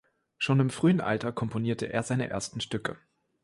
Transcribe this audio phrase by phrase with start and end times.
[0.39, 2.97] Schon im frühen Alter komponierte er seine ersten Stücke.